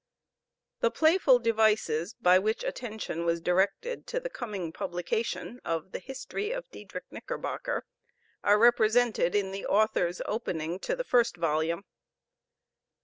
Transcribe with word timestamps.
The 0.79 0.89
playful 0.89 1.37
devices 1.37 2.15
by 2.19 2.39
which 2.39 2.63
attention 2.63 3.23
was 3.23 3.39
directed 3.39 4.07
to 4.07 4.19
the 4.19 4.31
coming 4.31 4.71
publication 4.73 5.61
of 5.63 5.91
the 5.91 5.99
History 5.99 6.49
of 6.49 6.67
Diedrich 6.71 7.03
Knickerbocker 7.11 7.85
are 8.43 8.57
represented 8.57 9.35
in 9.35 9.51
the 9.51 9.67
author's 9.67 10.19
opening 10.25 10.79
to 10.79 10.95
the 10.95 11.03
first 11.03 11.37
volume. 11.37 11.83